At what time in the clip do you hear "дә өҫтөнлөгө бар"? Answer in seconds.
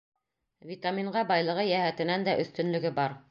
2.31-3.19